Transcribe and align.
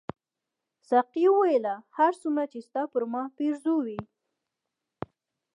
ساقي 0.89 1.25
وویل 1.31 1.65
هر 1.97 2.13
څومره 2.21 2.43
چې 2.51 2.59
ستا 2.67 2.83
پر 2.91 3.03
ما 3.11 3.23
پیرزو 3.37 3.75
وې. 3.85 3.99